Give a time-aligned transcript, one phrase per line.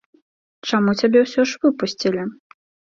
[0.69, 2.29] Чаму цябе ўсё ж выпусцілі?